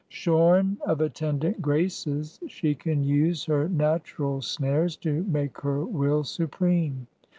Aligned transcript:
Shorn 0.09 0.77
of 0.83 0.99
attendant 0.99 1.61
Graces 1.61 2.39
she 2.47 2.73
can 2.73 3.03
use 3.03 3.45
Her 3.45 3.69
natural 3.69 4.41
snares 4.41 4.95
to 4.95 5.21
make 5.25 5.61
her 5.61 5.85
will 5.85 6.23
supreme. 6.23 7.05